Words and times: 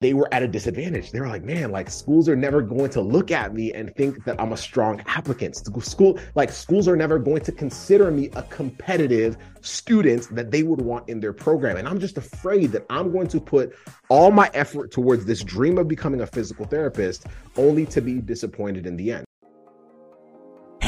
they 0.00 0.14
were 0.14 0.32
at 0.32 0.42
a 0.42 0.48
disadvantage. 0.48 1.10
They 1.10 1.20
were 1.20 1.28
like, 1.28 1.44
man, 1.44 1.70
like 1.70 1.90
schools 1.90 2.26
are 2.26 2.36
never 2.36 2.62
going 2.62 2.88
to 2.90 3.02
look 3.02 3.30
at 3.30 3.52
me 3.52 3.74
and 3.74 3.94
think 3.96 4.24
that 4.24 4.40
I'm 4.40 4.52
a 4.52 4.56
strong 4.56 5.02
applicant. 5.06 5.56
School, 5.84 6.18
like 6.34 6.50
schools 6.50 6.88
are 6.88 6.96
never 6.96 7.18
going 7.18 7.42
to 7.42 7.52
consider 7.52 8.10
me 8.10 8.30
a 8.34 8.42
competitive 8.44 9.36
student 9.60 10.34
that 10.34 10.50
they 10.50 10.62
would 10.62 10.80
want 10.80 11.06
in 11.10 11.20
their 11.20 11.34
program. 11.34 11.76
And 11.76 11.86
I'm 11.86 12.00
just 12.00 12.16
afraid 12.16 12.72
that 12.72 12.86
I'm 12.88 13.12
going 13.12 13.28
to 13.28 13.40
put 13.40 13.76
all 14.08 14.30
my 14.30 14.50
effort 14.54 14.90
towards 14.90 15.26
this 15.26 15.44
dream 15.44 15.76
of 15.76 15.86
becoming 15.86 16.22
a 16.22 16.26
physical 16.26 16.64
therapist 16.64 17.26
only 17.56 17.84
to 17.86 18.00
be 18.00 18.22
disappointed 18.22 18.86
in 18.86 18.96
the 18.96 19.12
end. 19.12 19.26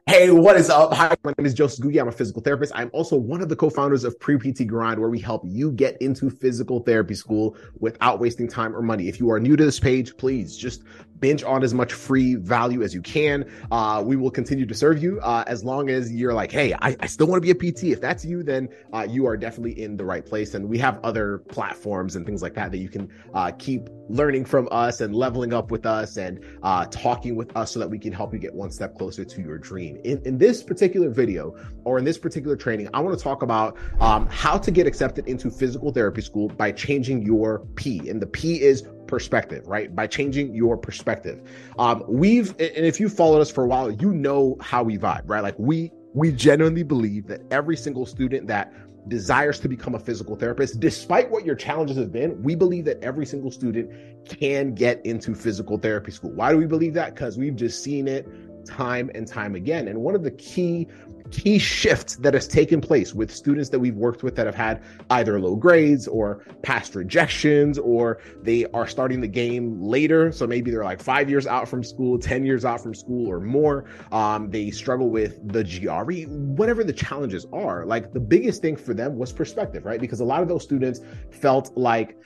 Hey, 0.06 0.32
what 0.32 0.58
is 0.58 0.70
up? 0.70 0.94
Hi, 0.94 1.16
my 1.24 1.34
name 1.38 1.46
is 1.46 1.54
Joseph 1.54 1.86
Gugi. 1.86 2.00
I'm 2.00 2.10
a 2.10 2.12
physical 2.12 2.42
therapist. 2.42 2.74
I'm 2.76 2.90
also 2.92 3.16
one 3.16 3.42
of 3.42 3.48
the 3.48 3.56
co-founders 3.56 4.04
of 4.04 4.20
Pre-PT 4.20 4.68
Grind, 4.68 5.00
where 5.00 5.10
we 5.10 5.18
help 5.18 5.44
you 5.46 5.72
get 5.72 6.00
into 6.02 6.30
physical 6.30 6.82
therapy 6.82 7.16
school 7.16 7.56
without 7.80 8.20
wasting 8.20 8.50
time 8.50 8.76
or 8.76 8.82
money. 8.82 9.08
If 9.08 9.22
you 9.22 9.32
are 9.32 9.40
new 9.40 9.56
to 9.56 9.64
this 9.64 9.80
page, 9.80 10.18
please 10.18 10.58
just 10.58 10.84
binge 11.24 11.42
on 11.42 11.64
as 11.64 11.74
much 11.74 11.94
free 11.94 12.36
value 12.36 12.84
as 12.84 12.94
you 12.94 13.02
can. 13.02 13.50
Uh, 13.72 14.04
we 14.06 14.18
will 14.18 14.30
continue 14.30 14.66
to 14.66 14.74
serve 14.74 15.02
you 15.02 15.22
uh, 15.22 15.46
as 15.48 15.64
long 15.64 15.90
as 15.90 16.12
you're 16.12 16.34
like, 16.34 16.52
hey, 16.52 16.74
I, 16.82 16.98
I 17.00 17.06
still 17.06 17.28
want 17.28 17.42
to 17.42 17.54
be 17.54 17.68
a 17.68 17.72
PT. 17.72 17.86
If 17.94 18.02
that's 18.02 18.26
you, 18.26 18.44
then 18.44 18.68
uh, 18.92 19.08
you 19.10 19.26
are 19.26 19.38
definitely 19.38 19.82
in 19.82 19.96
the 19.96 20.04
right 20.04 20.26
place. 20.26 20.54
And 20.54 20.68
we 20.68 20.78
have 20.80 21.00
other 21.02 21.38
platforms 21.48 22.18
and 22.18 22.26
things 22.26 22.42
like 22.42 22.56
that 22.56 22.72
that 22.72 22.80
you 22.80 22.90
can 22.90 23.10
uh, 23.34 23.52
keep 23.58 23.88
learning 24.10 24.44
from 24.44 24.68
us 24.70 25.00
and 25.00 25.16
leveling 25.16 25.54
up 25.54 25.72
with 25.72 25.86
us 25.86 26.18
and 26.18 26.44
uh, 26.62 26.88
talking 26.88 27.38
with 27.38 27.56
us 27.56 27.72
so 27.72 27.80
that 27.80 27.90
we 27.90 27.98
can 27.98 28.12
help 28.12 28.34
you 28.34 28.40
get 28.40 28.54
one 28.54 28.70
step 28.70 28.98
closer 28.98 29.24
to 29.24 29.42
your 29.42 29.58
dream. 29.58 29.96
In, 30.04 30.22
in 30.26 30.38
this 30.38 30.62
particular 30.62 31.10
video 31.10 31.56
or 31.86 32.00
in 32.00 32.04
this 32.04 32.18
particular 32.18 32.58
training, 32.58 32.90
I 32.94 33.00
want 33.00 33.18
to 33.18 33.24
talk 33.24 33.44
about 33.44 33.78
um, 34.02 34.28
how 34.28 34.58
to 34.58 34.72
get 34.72 34.88
accepted 34.88 35.26
into 35.30 35.50
physical 35.50 35.90
therapy 35.94 36.20
school 36.20 36.50
by 36.50 36.74
changing 36.74 37.22
your 37.22 37.60
P. 37.76 38.10
And 38.10 38.22
the 38.22 38.28
P 38.28 38.62
is 38.62 38.84
perspective, 39.14 39.68
right? 39.68 39.96
By 39.96 40.08
changing 40.08 40.56
your 40.56 40.76
perspective. 40.76 41.48
Um, 41.78 42.04
we've, 42.08 42.50
and 42.60 42.84
if 42.84 43.00
you 43.00 43.08
followed 43.08 43.42
us 43.42 43.52
for 43.52 43.64
a 43.64 43.68
while, 43.68 43.92
you 43.92 44.12
know 44.12 44.58
how 44.60 44.82
we 44.82 44.98
vibe, 44.98 45.30
right? 45.30 45.44
Like 45.44 45.54
we, 45.60 45.92
we 46.16 46.32
genuinely 46.32 46.82
believe 46.82 47.28
that 47.28 47.42
every 47.52 47.78
single 47.78 48.08
student 48.08 48.48
that 48.48 48.74
desires 49.08 49.60
to 49.60 49.70
become 49.70 49.94
a 49.94 50.00
physical 50.00 50.36
therapist, 50.36 50.80
despite 50.80 51.30
what 51.30 51.46
your 51.46 51.54
challenges 51.54 51.96
have 51.96 52.12
been, 52.12 52.42
we 52.42 52.56
believe 52.56 52.86
that 52.86 53.04
every 53.04 53.28
single 53.28 53.52
student 53.52 53.88
can 54.28 54.74
get 54.74 55.06
into 55.06 55.36
physical 55.36 55.78
therapy 55.78 56.10
school. 56.10 56.32
Why 56.32 56.52
do 56.52 56.58
we 56.58 56.66
believe 56.66 56.96
that? 56.96 57.14
Because 57.14 57.38
we've 57.38 57.56
just 57.56 57.84
seen 57.84 58.08
it 58.08 58.28
time 58.66 59.12
and 59.14 59.28
time 59.28 59.54
again. 59.54 59.90
And 59.90 60.00
one 60.00 60.16
of 60.16 60.24
the 60.24 60.32
key 60.32 60.88
key 61.34 61.58
shift 61.58 62.22
that 62.22 62.34
has 62.34 62.48
taken 62.48 62.80
place 62.80 63.14
with 63.14 63.34
students 63.34 63.70
that 63.70 63.80
we've 63.80 63.96
worked 63.96 64.24
with 64.24 64.36
that 64.36 64.46
have 64.46 64.56
had 64.56 64.84
either 65.10 65.40
low 65.40 65.56
grades 65.56 66.08
or 66.08 66.46
past 66.62 66.94
rejections 66.96 67.80
or 67.80 68.20
they 68.44 68.66
are 68.68 68.88
starting 68.88 69.20
the 69.20 69.28
game 69.28 69.82
later. 69.82 70.32
So 70.32 70.46
maybe 70.46 70.70
they're 70.70 70.84
like 70.84 71.02
five 71.02 71.30
years 71.30 71.48
out 71.48 71.68
from 71.68 71.84
school 71.84 72.20
10 72.20 72.46
years 72.46 72.66
out 72.66 72.82
from 72.82 72.94
school 72.94 73.28
or 73.28 73.40
more. 73.40 73.86
Um, 74.12 74.50
they 74.52 74.70
struggle 74.70 75.10
with 75.10 75.52
the 75.52 75.64
gre 75.64 76.24
whatever 76.56 76.84
the 76.84 76.94
challenges 76.94 77.48
are. 77.52 77.86
Like 77.86 78.14
the 78.14 78.20
biggest 78.20 78.62
thing 78.62 78.76
for 78.76 78.94
them 78.94 79.18
was 79.18 79.34
perspective 79.34 79.84
right? 79.84 80.00
Because 80.00 80.20
a 80.20 80.26
lot 80.26 80.42
of 80.42 80.48
those 80.48 80.64
students 80.64 81.02
felt 81.32 81.76
like 81.76 82.18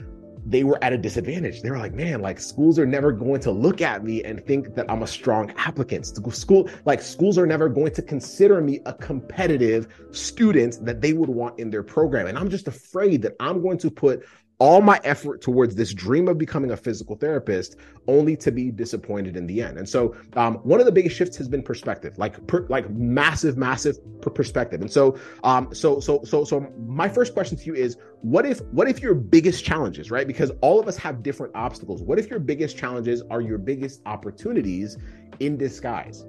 they 0.47 0.63
were 0.63 0.81
at 0.81 0.93
a 0.93 0.97
disadvantage. 0.97 1.61
They 1.61 1.69
were 1.69 1.77
like, 1.77 1.93
man, 1.93 2.21
like 2.21 2.39
schools 2.39 2.79
are 2.79 2.85
never 2.85 3.11
going 3.11 3.41
to 3.41 3.51
look 3.51 3.81
at 3.81 4.03
me 4.03 4.23
and 4.23 4.43
think 4.45 4.75
that 4.75 4.89
I'm 4.89 5.03
a 5.03 5.07
strong 5.07 5.51
applicant. 5.57 6.05
School, 6.05 6.69
like 6.85 7.01
schools 7.01 7.37
are 7.37 7.45
never 7.45 7.67
going 7.67 7.91
to 7.93 8.01
consider 8.01 8.61
me 8.61 8.79
a 8.85 8.93
competitive 8.93 9.87
student 10.11 10.83
that 10.85 11.01
they 11.01 11.11
would 11.11 11.29
want 11.29 11.59
in 11.59 11.69
their 11.69 11.83
program. 11.83 12.27
And 12.27 12.37
I'm 12.37 12.49
just 12.49 12.67
afraid 12.67 13.21
that 13.23 13.35
I'm 13.41 13.61
going 13.61 13.77
to 13.79 13.91
put 13.91 14.25
all 14.59 14.81
my 14.81 14.99
effort 15.03 15.41
towards 15.41 15.75
this 15.75 15.93
dream 15.93 16.27
of 16.27 16.37
becoming 16.37 16.71
a 16.71 16.77
physical 16.77 17.15
therapist 17.15 17.75
only 18.07 18.35
to 18.35 18.51
be 18.51 18.71
disappointed 18.71 19.37
in 19.37 19.45
the 19.45 19.61
end. 19.61 19.77
And 19.77 19.87
so 19.87 20.15
um, 20.33 20.55
one 20.57 20.79
of 20.79 20.87
the 20.87 20.91
biggest 20.91 21.15
shifts 21.15 21.37
has 21.37 21.47
been 21.47 21.61
perspective 21.61 22.17
like 22.17 22.45
per, 22.47 22.65
like 22.67 22.89
massive 22.89 23.55
massive 23.55 23.99
perspective. 24.21 24.81
And 24.81 24.91
so 24.91 25.17
um, 25.43 25.73
so 25.73 25.99
so 25.99 26.23
so 26.23 26.43
so 26.43 26.71
my 26.87 27.07
first 27.07 27.33
question 27.33 27.55
to 27.57 27.65
you 27.65 27.75
is 27.75 27.97
what 28.21 28.45
if 28.47 28.61
what 28.71 28.89
if 28.89 28.99
your 28.99 29.13
biggest 29.13 29.63
challenges 29.63 30.09
right? 30.09 30.25
Because 30.25 30.51
all 30.61 30.79
of 30.79 30.87
us 30.87 30.97
have 30.97 31.21
different 31.21 31.55
obstacles. 31.55 32.01
What 32.01 32.17
if 32.17 32.29
your 32.29 32.39
biggest 32.39 32.77
challenges 32.77 33.21
are 33.29 33.41
your 33.41 33.59
biggest 33.59 34.01
opportunities 34.07 34.97
in 35.39 35.57
disguise? 35.57 36.25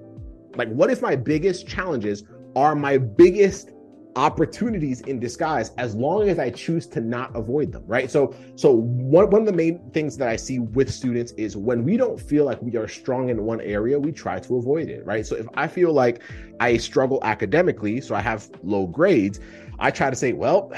Like 0.54 0.68
what 0.68 0.90
if 0.90 1.00
my 1.00 1.16
biggest 1.16 1.66
challenges 1.66 2.24
are 2.56 2.74
my 2.74 2.98
biggest 2.98 3.70
opportunities 4.16 5.00
in 5.02 5.20
disguise 5.20 5.70
as 5.78 5.94
long 5.94 6.28
as 6.28 6.38
I 6.38 6.50
choose 6.50 6.86
to 6.88 7.00
not 7.00 7.34
avoid 7.36 7.72
them, 7.72 7.84
right? 7.86 8.10
So, 8.10 8.34
so 8.56 8.72
one, 8.72 9.30
one 9.30 9.42
of 9.42 9.46
the 9.46 9.52
main 9.52 9.90
things 9.92 10.16
that 10.16 10.28
I 10.28 10.36
see 10.36 10.58
with 10.58 10.92
students 10.92 11.32
is 11.32 11.56
when 11.56 11.84
we 11.84 11.96
don't 11.96 12.20
feel 12.20 12.44
like 12.44 12.60
we 12.62 12.76
are 12.76 12.88
strong 12.88 13.28
in 13.28 13.44
one 13.44 13.60
area, 13.60 13.98
we 13.98 14.12
try 14.12 14.38
to 14.40 14.56
avoid 14.56 14.88
it, 14.88 15.06
right? 15.06 15.26
So 15.26 15.36
if 15.36 15.46
I 15.54 15.68
feel 15.68 15.92
like 15.92 16.22
I 16.60 16.76
struggle 16.76 17.20
academically, 17.22 18.00
so 18.00 18.14
I 18.14 18.20
have 18.20 18.50
low 18.62 18.86
grades, 18.86 19.40
I 19.78 19.90
try 19.90 20.10
to 20.10 20.16
say, 20.16 20.32
well, 20.32 20.72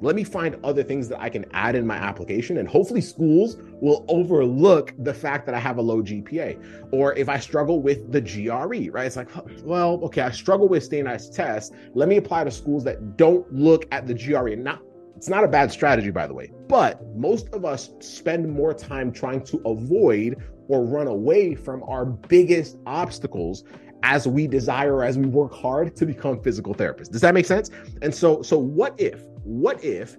let 0.00 0.14
me 0.14 0.24
find 0.24 0.56
other 0.64 0.82
things 0.82 1.08
that 1.08 1.20
I 1.20 1.28
can 1.28 1.44
add 1.52 1.74
in 1.74 1.86
my 1.86 1.96
application. 1.96 2.58
And 2.58 2.68
hopefully, 2.68 3.00
schools 3.00 3.56
will 3.80 4.04
overlook 4.08 4.94
the 4.98 5.12
fact 5.12 5.46
that 5.46 5.54
I 5.54 5.58
have 5.58 5.78
a 5.78 5.82
low 5.82 6.02
GPA. 6.02 6.92
Or 6.92 7.14
if 7.14 7.28
I 7.28 7.38
struggle 7.38 7.82
with 7.82 8.12
the 8.12 8.20
GRE, 8.20 8.90
right? 8.92 9.06
It's 9.06 9.16
like, 9.16 9.28
well, 9.62 10.00
okay, 10.04 10.22
I 10.22 10.30
struggle 10.30 10.68
with 10.68 10.84
standardized 10.84 11.34
tests. 11.34 11.74
Let 11.94 12.08
me 12.08 12.16
apply 12.16 12.44
to 12.44 12.50
schools 12.50 12.84
that 12.84 13.16
don't 13.16 13.50
look 13.52 13.86
at 13.90 14.06
the 14.06 14.14
GRE. 14.14 14.54
Not, 14.56 14.82
it's 15.16 15.28
not 15.28 15.42
a 15.42 15.48
bad 15.48 15.72
strategy, 15.72 16.10
by 16.10 16.26
the 16.26 16.34
way. 16.34 16.52
But 16.68 17.02
most 17.16 17.48
of 17.52 17.64
us 17.64 17.90
spend 17.98 18.48
more 18.48 18.74
time 18.74 19.12
trying 19.12 19.44
to 19.46 19.58
avoid 19.64 20.36
or 20.68 20.84
run 20.84 21.06
away 21.06 21.54
from 21.54 21.82
our 21.84 22.04
biggest 22.04 22.76
obstacles 22.86 23.64
as 24.02 24.28
we 24.28 24.46
desire 24.46 25.02
as 25.02 25.18
we 25.18 25.26
work 25.26 25.52
hard 25.52 25.96
to 25.96 26.06
become 26.06 26.40
physical 26.40 26.74
therapists. 26.74 27.10
Does 27.10 27.20
that 27.22 27.34
make 27.34 27.46
sense? 27.46 27.70
And 28.02 28.14
so 28.14 28.42
so 28.42 28.58
what 28.58 28.94
if 29.00 29.24
what 29.48 29.82
if 29.82 30.16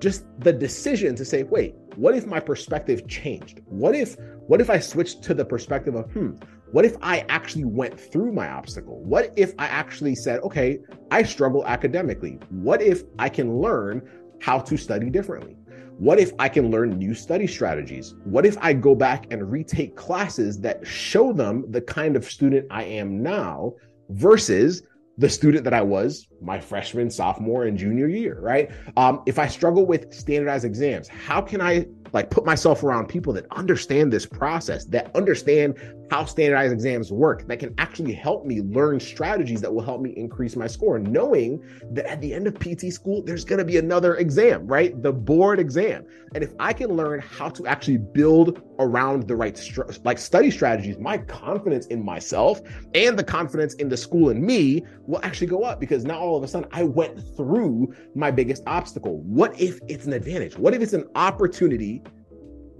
just 0.00 0.26
the 0.40 0.52
decision 0.52 1.14
to 1.14 1.24
say, 1.24 1.44
wait, 1.44 1.76
what 1.94 2.14
if 2.14 2.26
my 2.26 2.40
perspective 2.40 3.06
changed? 3.08 3.60
What 3.66 3.94
if 3.94 4.16
what 4.48 4.60
if 4.60 4.70
I 4.70 4.78
switched 4.78 5.22
to 5.24 5.34
the 5.34 5.44
perspective 5.44 5.94
of, 5.94 6.10
hmm, 6.10 6.32
what 6.72 6.84
if 6.84 6.96
I 7.00 7.24
actually 7.28 7.64
went 7.64 7.98
through 7.98 8.32
my 8.32 8.48
obstacle? 8.48 9.02
What 9.02 9.32
if 9.36 9.54
I 9.58 9.66
actually 9.66 10.14
said, 10.14 10.40
okay, 10.40 10.80
I 11.10 11.22
struggle 11.22 11.64
academically. 11.64 12.38
What 12.50 12.82
if 12.82 13.04
I 13.18 13.28
can 13.28 13.60
learn 13.60 14.02
how 14.40 14.58
to 14.60 14.76
study 14.76 15.10
differently? 15.10 15.56
What 15.98 16.18
if 16.18 16.32
I 16.38 16.48
can 16.48 16.70
learn 16.70 16.98
new 16.98 17.14
study 17.14 17.46
strategies? 17.46 18.14
What 18.24 18.44
if 18.44 18.58
I 18.60 18.72
go 18.72 18.94
back 18.94 19.32
and 19.32 19.50
retake 19.50 19.96
classes 19.96 20.60
that 20.60 20.86
show 20.86 21.32
them 21.32 21.64
the 21.70 21.80
kind 21.80 22.16
of 22.16 22.24
student 22.24 22.66
I 22.70 22.82
am 22.84 23.22
now 23.22 23.74
versus 24.10 24.82
the 25.18 25.28
student 25.28 25.64
that 25.64 25.74
I 25.74 25.82
was 25.82 26.28
my 26.42 26.60
freshman, 26.60 27.10
sophomore, 27.10 27.64
and 27.64 27.78
junior 27.78 28.08
year, 28.08 28.38
right? 28.40 28.70
Um, 28.96 29.22
if 29.26 29.38
I 29.38 29.48
struggle 29.48 29.86
with 29.86 30.12
standardized 30.12 30.64
exams, 30.64 31.08
how 31.08 31.40
can 31.40 31.60
I 31.60 31.86
like 32.12 32.30
put 32.30 32.44
myself 32.44 32.82
around 32.82 33.08
people 33.08 33.32
that 33.32 33.46
understand 33.52 34.12
this 34.12 34.26
process, 34.26 34.84
that 34.86 35.14
understand 35.16 35.76
how 36.10 36.24
standardized 36.24 36.72
exams 36.72 37.12
work, 37.12 37.46
that 37.48 37.58
can 37.58 37.74
actually 37.78 38.12
help 38.12 38.44
me 38.44 38.60
learn 38.60 39.00
strategies 39.00 39.60
that 39.60 39.72
will 39.72 39.82
help 39.82 40.00
me 40.00 40.12
increase 40.16 40.56
my 40.56 40.66
score, 40.66 40.98
knowing 40.98 41.62
that 41.92 42.06
at 42.06 42.20
the 42.20 42.32
end 42.32 42.46
of 42.46 42.58
PT 42.58 42.92
school, 42.92 43.22
there's 43.22 43.44
going 43.44 43.58
to 43.58 43.64
be 43.64 43.78
another 43.78 44.16
exam, 44.16 44.66
right? 44.66 45.02
The 45.02 45.12
board 45.12 45.58
exam. 45.58 46.04
And 46.34 46.44
if 46.44 46.52
I 46.60 46.72
can 46.72 46.90
learn 46.90 47.20
how 47.20 47.48
to 47.50 47.66
actually 47.66 47.98
build 47.98 48.62
around 48.78 49.26
the 49.26 49.34
right 49.34 49.58
like 50.04 50.18
study 50.18 50.50
strategies, 50.50 50.98
my 50.98 51.18
confidence 51.18 51.86
in 51.86 52.04
myself 52.04 52.60
and 52.94 53.18
the 53.18 53.24
confidence 53.24 53.74
in 53.74 53.88
the 53.88 53.96
school 53.96 54.30
and 54.30 54.42
me 54.42 54.84
will 55.06 55.20
actually 55.22 55.46
go 55.46 55.62
up 55.62 55.80
because 55.80 56.04
now 56.04 56.18
all 56.18 56.36
of 56.36 56.42
a 56.42 56.48
sudden 56.48 56.68
I 56.72 56.82
went 56.82 57.20
through 57.36 57.94
my 58.14 58.30
biggest 58.30 58.62
obstacle. 58.66 59.22
What 59.22 59.58
if 59.58 59.80
it's 59.88 60.06
an 60.06 60.12
advantage? 60.12 60.58
What 60.58 60.74
if 60.74 60.82
it's 60.82 60.92
an 60.92 61.08
opportunity 61.14 62.02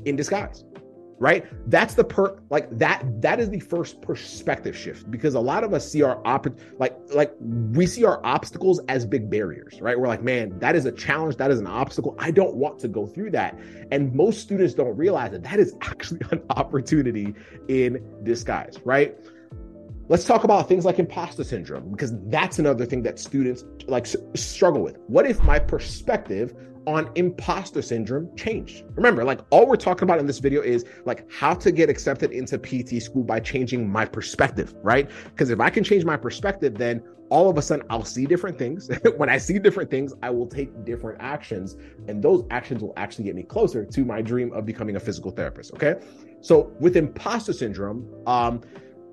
in 0.05 0.17
disguise? 0.17 0.66
Right? 1.19 1.47
That's 1.71 1.95
the 1.95 2.05
per 2.05 2.39
like 2.51 2.69
that 2.79 3.03
that 3.23 3.41
is 3.41 3.49
the 3.49 3.61
first 3.61 4.03
perspective 4.03 4.77
shift 4.77 5.11
because 5.11 5.35
a 5.35 5.41
lot 5.41 5.65
of 5.65 5.73
us 5.73 5.91
see 5.91 6.03
our 6.03 6.21
op 6.27 6.47
like 6.79 6.95
like 7.15 7.33
we 7.41 7.87
see 7.87 8.05
our 8.05 8.25
obstacles 8.25 8.81
as 8.89 9.07
big 9.07 9.31
barriers, 9.31 9.81
right? 9.81 9.99
We're 9.99 10.09
like, 10.09 10.23
man, 10.23 10.59
that 10.59 10.77
is 10.77 10.85
a 10.85 10.93
challenge, 10.93 11.37
that 11.37 11.51
is 11.51 11.59
an 11.59 11.67
obstacle. 11.67 12.15
I 12.19 12.31
don't 12.31 12.55
want 12.57 12.79
to 12.81 12.89
go 12.89 13.07
through 13.07 13.31
that. 13.31 13.59
And 13.91 14.15
most 14.15 14.41
students 14.41 14.75
don't 14.75 14.97
realize 14.97 15.31
that 15.31 15.43
that 15.45 15.59
is 15.59 15.75
actually 15.83 16.21
an 16.31 16.43
opportunity 16.51 17.35
in 17.69 18.05
disguise, 18.23 18.79
right? 18.85 19.17
Let's 20.09 20.25
talk 20.25 20.45
about 20.45 20.69
things 20.69 20.85
like 20.85 21.01
imposter 21.01 21.43
syndrome 21.43 21.91
because 21.91 22.13
that's 22.29 22.61
another 22.61 22.87
thing 22.87 23.03
that 23.03 23.19
students 23.19 23.65
like 23.89 24.07
struggle 24.35 24.83
with. 24.83 24.99
What 25.09 25.27
if 25.27 25.43
my 25.43 25.59
perspective 25.59 26.55
on 26.87 27.11
imposter 27.15 27.83
syndrome 27.83 28.35
changed? 28.37 28.85
Remember, 28.95 29.25
like 29.25 29.41
all 29.51 29.67
we're 29.67 29.77
talking 29.77 30.05
about 30.05 30.19
in 30.19 30.27
this 30.27 30.39
video 30.39 30.63
is 30.63 30.85
like 31.05 31.31
how 31.31 31.55
to 31.55 31.73
get 31.73 31.91
accepted 31.91 32.33
into 32.33 32.59
PT 32.59 33.03
school 33.03 33.25
by 33.25 33.41
changing 33.41 33.89
my 33.89 34.05
perspective, 34.05 34.75
right? 34.83 35.11
Because 35.25 35.51
if 35.51 35.61
I 35.61 35.71
can 35.71 35.85
change 35.85 36.05
my 36.05 36.17
perspective, 36.17 36.77
then 36.77 37.03
all 37.29 37.51
of 37.51 37.59
a 37.59 37.63
sudden 37.63 37.85
I'll 37.91 38.05
see 38.05 38.27
different 38.27 38.59
things. 38.59 38.89
when 39.17 39.29
I 39.29 39.39
see 39.39 39.59
different 39.59 39.91
things, 39.91 40.15
I 40.23 40.31
will 40.31 40.47
take 40.47 40.85
different 40.85 41.21
actions, 41.21 41.77
and 42.09 42.23
those 42.23 42.45
actions 42.51 42.83
will 42.83 42.95
actually 42.97 43.25
get 43.25 43.35
me 43.35 43.43
closer 43.43 43.85
to 43.85 44.05
my 44.05 44.23
dream 44.23 44.53
of 44.53 44.65
becoming 44.65 44.97
a 44.97 45.01
physical 45.01 45.31
therapist. 45.31 45.75
Okay. 45.75 45.97
So 46.41 46.73
with 46.79 46.97
imposter 46.97 47.53
syndrome, 47.53 48.09
um, 48.27 48.61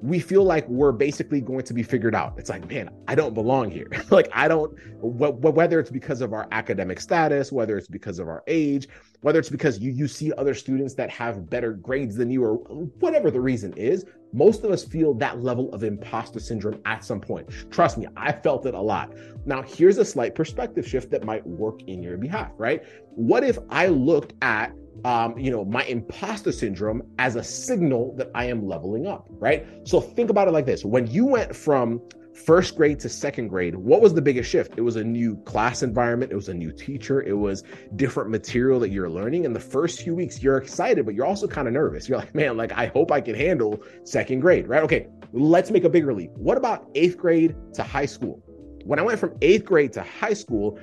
we 0.04 0.20
feel 0.20 0.44
like 0.44 0.68
we're 0.68 0.92
basically 0.92 1.40
going 1.40 1.64
to 1.64 1.74
be 1.74 1.82
figured 1.82 2.14
out. 2.14 2.34
It's 2.38 2.50
like, 2.50 2.70
man, 2.70 2.90
I 3.08 3.16
don't 3.16 3.34
belong 3.34 3.72
here. 3.72 3.88
like, 4.10 4.28
I 4.34 4.50
don't, 4.50 4.78
wh- 5.00 5.42
whether 5.42 5.80
it's 5.80 5.90
because 5.90 6.20
of 6.20 6.34
our 6.34 6.46
academic 6.52 7.00
status, 7.00 7.54
whether 7.54 7.78
it's 7.78 7.88
because 7.88 8.20
of 8.20 8.28
our 8.28 8.44
age, 8.48 8.90
whether 9.22 9.40
it's 9.40 9.50
because 9.50 9.80
you, 9.80 9.94
you 9.94 10.10
see 10.10 10.34
other 10.34 10.54
students 10.54 10.94
that 10.96 11.10
have 11.10 11.50
better 11.50 11.72
grades 11.72 12.18
than 12.18 12.30
you, 12.30 12.44
or 12.44 12.56
whatever 13.00 13.32
the 13.32 13.40
reason 13.40 13.72
is, 13.78 14.06
most 14.34 14.66
of 14.66 14.72
us 14.72 14.84
feel 14.84 15.14
that 15.14 15.42
level 15.42 15.74
of 15.74 15.86
imposter 15.86 16.42
syndrome 16.42 16.82
at 16.84 17.06
some 17.06 17.22
point. 17.22 17.48
Trust 17.72 17.98
me, 17.98 18.06
I 18.18 18.34
felt 18.34 18.66
it 18.66 18.74
a 18.74 18.82
lot. 18.82 19.14
Now, 19.46 19.62
here's 19.62 20.00
a 20.00 20.06
slight 20.06 20.36
perspective 20.36 20.86
shift 20.86 21.12
that 21.12 21.24
might 21.24 21.48
work 21.48 21.82
in 21.84 22.04
your 22.04 22.18
behalf, 22.18 22.52
right? 22.58 22.84
What 23.16 23.46
if 23.46 23.58
I 23.70 23.88
looked 23.88 24.34
at 24.42 24.74
um, 25.06 25.38
you 25.38 25.52
know, 25.52 25.66
my 25.66 25.84
imposter 25.84 26.52
syndrome 26.52 27.02
as 27.20 27.36
a 27.36 27.44
signal 27.44 28.16
that 28.18 28.30
I 28.34 28.46
am 28.46 28.66
leveling 28.66 29.08
up, 29.08 29.28
right? 29.30 29.66
So 29.84 30.00
think 30.00 30.30
about 30.30 30.48
it 30.48 30.52
like 30.52 30.66
this. 30.66 30.86
When 30.86 31.08
you 31.08 31.26
went 31.26 31.56
from 31.56 32.02
first 32.34 32.76
grade 32.76 33.00
to 33.02 33.10
second 33.10 33.50
grade, 33.50 33.76
what 33.76 34.02
was 34.02 34.14
the 34.14 34.22
biggest 34.22 34.50
shift? 34.50 34.74
It 34.78 34.82
was 34.82 34.96
a 34.96 35.04
new 35.04 35.36
class 35.44 35.84
environment, 35.84 36.32
it 36.32 36.36
was 36.36 36.50
a 36.50 36.54
new 36.54 36.72
teacher, 36.72 37.22
it 37.22 37.38
was 37.38 37.64
different 37.96 38.30
material 38.30 38.80
that 38.80 38.90
you're 38.90 39.10
learning. 39.10 39.46
In 39.46 39.54
the 39.54 39.60
first 39.60 40.02
few 40.02 40.16
weeks, 40.16 40.42
you're 40.42 40.58
excited, 40.58 41.06
but 41.06 41.16
you're 41.16 41.26
also 41.26 41.48
kind 41.48 41.68
of 41.68 41.74
nervous. 41.74 42.08
You're 42.08 42.18
like, 42.18 42.34
man, 42.36 42.58
like 42.58 42.72
I 42.72 42.88
hope 42.88 43.12
I 43.12 43.22
can 43.22 43.36
handle 43.36 43.84
second 44.04 44.40
grade, 44.40 44.68
right? 44.68 44.84
Okay, 44.84 45.08
let's 45.32 45.70
make 45.70 45.84
a 45.84 45.90
bigger 45.90 46.14
leap. 46.14 46.32
What 46.32 46.58
about 46.58 46.90
eighth 46.96 47.18
grade 47.18 47.56
to 47.74 47.84
high 47.84 48.06
school? 48.06 48.42
When 48.86 49.00
I 49.00 49.02
went 49.02 49.20
from 49.20 49.38
eighth 49.42 49.66
grade 49.66 49.94
to 49.94 50.04
high 50.04 50.34
school, 50.34 50.80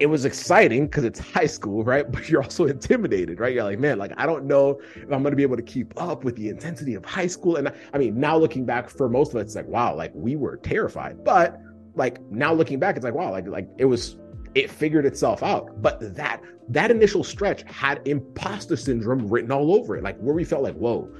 it 0.00 0.06
was 0.06 0.24
exciting 0.24 0.86
because 0.86 1.04
it's 1.04 1.20
high 1.20 1.46
school, 1.46 1.84
right? 1.84 2.10
But 2.10 2.28
you're 2.28 2.42
also 2.42 2.66
intimidated, 2.66 3.38
right? 3.38 3.54
You're 3.54 3.64
like, 3.64 3.78
man, 3.78 3.98
like 3.98 4.12
I 4.16 4.26
don't 4.26 4.46
know 4.46 4.80
if 4.96 5.12
I'm 5.12 5.22
to 5.22 5.36
be 5.36 5.42
able 5.42 5.56
to 5.56 5.62
keep 5.62 5.92
up 6.00 6.24
with 6.24 6.34
the 6.36 6.48
intensity 6.48 6.94
of 6.94 7.04
high 7.04 7.26
school. 7.26 7.56
And 7.56 7.70
I 7.92 7.98
mean, 7.98 8.18
now 8.18 8.36
looking 8.36 8.64
back, 8.64 8.88
for 8.88 9.08
most 9.08 9.32
of 9.32 9.36
us, 9.36 9.44
it's 9.44 9.54
like, 9.54 9.66
wow, 9.66 9.94
like 9.94 10.12
we 10.14 10.36
were 10.36 10.56
terrified. 10.56 11.22
But 11.22 11.60
like 11.94 12.20
now 12.30 12.52
looking 12.52 12.78
back, 12.78 12.96
it's 12.96 13.04
like, 13.04 13.14
wow, 13.14 13.30
like 13.30 13.46
like 13.46 13.68
it 13.78 13.84
was, 13.84 14.16
it 14.54 14.70
figured 14.70 15.04
itself 15.04 15.42
out. 15.42 15.82
But 15.82 16.16
that 16.16 16.42
that 16.70 16.90
initial 16.90 17.22
stretch 17.22 17.62
had 17.62 18.00
imposter 18.06 18.76
syndrome 18.76 19.28
written 19.28 19.52
all 19.52 19.74
over 19.74 19.96
it, 19.96 20.02
like 20.02 20.18
where 20.18 20.34
we 20.34 20.44
felt 20.44 20.62
like, 20.62 20.76
whoa, 20.76 21.12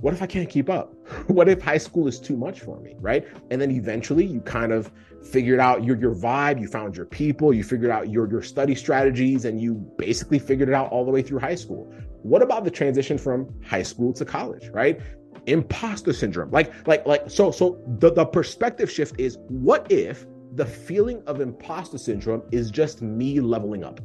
what 0.00 0.12
if 0.12 0.22
I 0.22 0.26
can't 0.26 0.48
keep 0.48 0.68
up? 0.68 0.92
What 1.28 1.48
if 1.48 1.62
high 1.62 1.78
school 1.78 2.06
is 2.08 2.20
too 2.20 2.36
much 2.36 2.60
for 2.60 2.80
me, 2.80 2.94
right? 2.98 3.26
And 3.50 3.60
then 3.60 3.70
eventually 3.70 4.24
you 4.24 4.40
kind 4.40 4.72
of 4.72 4.90
figured 5.22 5.60
out 5.60 5.84
your 5.84 5.96
your 5.96 6.14
vibe, 6.14 6.60
you 6.60 6.68
found 6.68 6.96
your 6.96 7.06
people, 7.06 7.52
you 7.52 7.64
figured 7.64 7.90
out 7.90 8.10
your 8.10 8.30
your 8.30 8.42
study 8.42 8.74
strategies 8.74 9.44
and 9.44 9.60
you 9.60 9.74
basically 9.98 10.38
figured 10.38 10.68
it 10.68 10.74
out 10.74 10.90
all 10.90 11.04
the 11.04 11.10
way 11.10 11.22
through 11.22 11.38
high 11.38 11.54
school. 11.54 11.92
What 12.22 12.42
about 12.42 12.64
the 12.64 12.70
transition 12.70 13.18
from 13.18 13.48
high 13.64 13.82
school 13.82 14.12
to 14.14 14.24
college, 14.24 14.68
right? 14.68 15.00
Imposter 15.46 16.12
syndrome. 16.12 16.50
Like 16.50 16.72
like 16.86 17.06
like 17.06 17.28
so 17.28 17.50
so 17.50 17.80
the 17.98 18.12
the 18.12 18.24
perspective 18.24 18.90
shift 18.90 19.18
is 19.18 19.38
what 19.48 19.90
if 19.90 20.26
the 20.54 20.66
feeling 20.66 21.22
of 21.26 21.40
imposter 21.40 21.98
syndrome 21.98 22.42
is 22.52 22.70
just 22.70 23.02
me 23.02 23.40
leveling 23.40 23.84
up? 23.84 24.00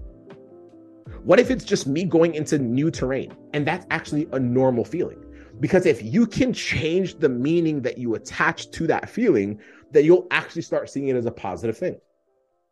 What 1.23 1.39
if 1.39 1.51
it's 1.51 1.65
just 1.65 1.87
me 1.87 2.03
going 2.03 2.35
into 2.35 2.57
new 2.57 2.89
terrain 2.89 3.35
and 3.53 3.65
that's 3.65 3.85
actually 3.91 4.27
a 4.31 4.39
normal 4.39 4.83
feeling? 4.83 5.23
Because 5.61 5.85
if 5.85 6.03
you 6.03 6.27
can 6.27 6.51
change 6.51 7.19
the 7.19 7.29
meaning 7.29 7.81
that 7.83 7.97
you 7.97 8.15
attach 8.15 8.71
to 8.71 8.87
that 8.87 9.09
feeling, 9.09 9.59
then 9.91 10.03
you'll 10.03 10.27
actually 10.31 10.63
start 10.63 10.89
seeing 10.89 11.07
it 11.07 11.15
as 11.15 11.27
a 11.27 11.31
positive 11.31 11.77
thing. 11.77 12.01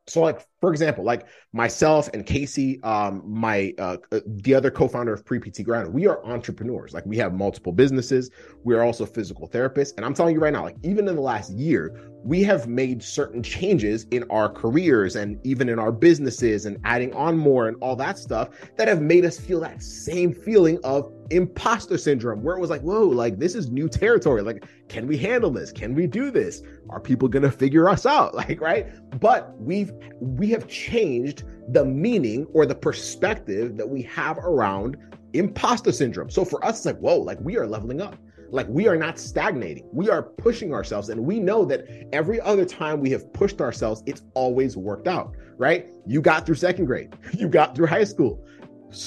So, 0.08 0.22
like 0.22 0.46
for 0.60 0.72
example, 0.72 1.04
like 1.04 1.28
myself 1.54 2.10
and 2.14 2.26
Casey, 2.26 2.82
um, 2.84 3.24
my 3.26 3.74
uh, 3.80 3.98
uh 4.12 4.20
the 4.26 4.54
other 4.54 4.70
co-founder 4.72 5.14
of 5.14 5.26
Pre 5.26 5.40
PT 5.40 5.64
Grind, 5.64 5.94
we 5.94 6.08
are 6.08 6.24
entrepreneurs. 6.26 6.94
Like 6.94 7.06
we 7.06 7.18
have 7.18 7.34
multiple 7.34 7.72
businesses. 7.72 8.30
We 8.64 8.76
are 8.76 8.84
also 8.84 9.06
physical 9.06 9.48
therapists, 9.48 9.94
and 9.96 10.06
I'm 10.06 10.14
telling 10.14 10.36
you 10.36 10.42
right 10.42 10.54
now, 10.54 10.64
like 10.64 10.78
even 10.84 11.08
in 11.08 11.16
the 11.16 11.22
last 11.22 11.52
year, 11.54 12.10
we 12.24 12.44
have 12.44 12.68
made 12.68 13.02
certain 13.02 13.42
changes 13.42 14.06
in 14.12 14.24
our 14.30 14.50
careers 14.50 15.16
and 15.16 15.40
even 15.46 15.70
in 15.70 15.80
our 15.80 15.92
businesses 15.92 16.66
and 16.66 16.78
adding 16.84 17.14
on 17.14 17.38
more 17.38 17.68
and 17.68 17.78
all 17.80 17.96
that 17.96 18.18
stuff 18.18 18.50
that 18.78 18.88
have 18.88 19.02
made 19.02 19.24
us 19.24 19.40
feel 19.40 19.60
that 19.62 19.82
same 19.82 20.34
feeling 20.34 20.78
of 20.84 21.12
imposter 21.32 21.98
syndrome 21.98 22.42
where 22.42 22.58
it 22.58 22.60
was 22.60 22.72
like 22.72 22.82
whoa 22.82 23.06
like 23.06 23.38
this 23.38 23.56
is 23.56 23.70
new 23.70 23.88
territory. 23.88 24.42
Like 24.42 24.66
can 24.90 25.08
we 25.08 25.18
handle 25.18 25.52
this? 25.52 25.72
Can 25.72 25.94
we 25.94 26.08
do 26.08 26.32
this? 26.32 26.62
Are 26.90 27.00
people 27.00 27.28
gonna 27.28 27.52
figure 27.52 27.88
us 27.88 28.06
out? 28.06 28.34
Like 28.40 28.62
right? 28.62 28.88
But 29.20 29.54
we've 29.60 29.92
we 30.20 30.49
have 30.52 30.68
changed 30.68 31.44
the 31.70 31.84
meaning 31.86 32.48
or 32.54 32.66
the 32.66 32.76
perspective 32.76 33.78
that 33.78 33.88
we 33.88 34.02
have 34.04 34.38
around 34.40 34.98
imposter 35.34 35.92
syndrome 35.92 36.30
so 36.30 36.44
for 36.44 36.64
us 36.66 36.78
it's 36.78 36.86
like 36.86 36.98
whoa 36.98 37.18
like 37.18 37.40
we 37.42 37.58
are 37.58 37.68
leveling 37.68 38.02
up 38.02 38.16
like 38.52 38.68
we 38.70 38.88
are 38.88 38.98
not 38.98 39.20
stagnating. 39.20 39.88
We 39.92 40.10
are 40.10 40.24
pushing 40.24 40.74
ourselves. 40.74 41.10
And 41.10 41.26
we 41.26 41.40
know 41.40 41.66
that 41.66 41.86
every 42.14 42.42
other 42.42 42.66
time 42.66 43.00
we 43.00 43.10
have 43.12 43.32
pushed 43.34 43.62
ourselves, 43.62 44.04
it's 44.06 44.24
always 44.34 44.78
worked 44.78 45.08
out, 45.08 45.36
right? 45.58 45.88
You 46.06 46.22
got 46.22 46.46
through 46.46 46.56
second 46.56 46.86
grade, 46.86 47.16
you 47.34 47.48
got 47.48 47.76
through 47.76 47.88
high 47.88 48.04
school. 48.04 48.46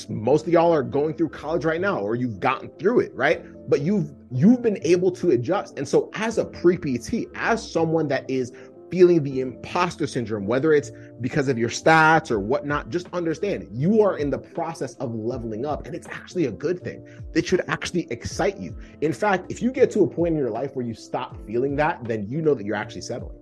Most 0.08 0.46
of 0.46 0.52
y'all 0.52 0.72
are 0.72 0.84
going 0.84 1.14
through 1.14 1.30
college 1.30 1.64
right 1.64 1.80
now, 1.80 1.98
or 1.98 2.14
you've 2.14 2.38
gotten 2.38 2.70
through 2.78 3.00
it, 3.00 3.12
right? 3.16 3.44
But 3.68 3.80
you've 3.80 4.12
you've 4.30 4.62
been 4.62 4.78
able 4.82 5.10
to 5.12 5.32
adjust. 5.32 5.76
And 5.76 5.86
so 5.86 6.08
as 6.14 6.38
a 6.38 6.44
pre-PT, 6.44 7.26
as 7.34 7.68
someone 7.68 8.06
that 8.08 8.30
is 8.30 8.52
feeling 8.92 9.22
the 9.22 9.40
imposter 9.40 10.06
syndrome, 10.06 10.46
whether 10.46 10.74
it's 10.74 10.90
because 11.22 11.48
of 11.48 11.56
your 11.56 11.70
stats 11.70 12.30
or 12.30 12.38
whatnot, 12.38 12.90
just 12.90 13.08
understand 13.14 13.66
you 13.72 14.02
are 14.02 14.18
in 14.18 14.28
the 14.28 14.36
process 14.36 14.96
of 14.96 15.14
leveling 15.14 15.64
up. 15.64 15.86
And 15.86 15.94
it's 15.94 16.06
actually 16.08 16.44
a 16.44 16.50
good 16.50 16.84
thing. 16.84 17.08
It 17.34 17.46
should 17.46 17.62
actually 17.68 18.06
excite 18.10 18.58
you. 18.58 18.76
In 19.00 19.14
fact, 19.14 19.50
if 19.50 19.62
you 19.62 19.72
get 19.72 19.90
to 19.92 20.00
a 20.00 20.06
point 20.06 20.34
in 20.34 20.38
your 20.38 20.50
life 20.50 20.76
where 20.76 20.84
you 20.84 20.92
stop 20.92 21.38
feeling 21.46 21.74
that, 21.76 22.04
then 22.04 22.28
you 22.28 22.42
know 22.42 22.52
that 22.52 22.66
you're 22.66 22.76
actually 22.76 23.00
settling. 23.00 23.38